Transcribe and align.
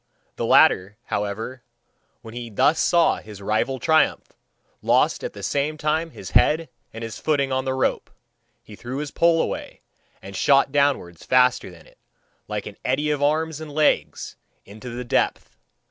The 0.35 0.47
latter, 0.47 0.97
however, 1.03 1.61
when 2.23 2.33
he 2.33 2.49
thus 2.49 2.79
saw 2.79 3.17
his 3.17 3.39
rival 3.39 3.77
triumph, 3.77 4.33
lost 4.81 5.23
at 5.23 5.33
the 5.33 5.43
same 5.43 5.77
time 5.77 6.09
his 6.09 6.31
head 6.31 6.69
and 6.91 7.03
his 7.03 7.19
footing 7.19 7.51
on 7.51 7.65
the 7.65 7.75
rope; 7.75 8.09
he 8.63 8.75
threw 8.75 8.97
his 8.97 9.11
pole 9.11 9.39
away, 9.39 9.81
and 10.19 10.35
shot 10.35 10.71
downwards 10.71 11.23
faster 11.23 11.69
than 11.69 11.85
it, 11.85 11.99
like 12.47 12.65
an 12.65 12.77
eddy 12.83 13.11
of 13.11 13.21
arms 13.21 13.61
and 13.61 13.71
legs, 13.71 14.37
into 14.65 14.89
the 14.89 15.05
depth. 15.05 15.55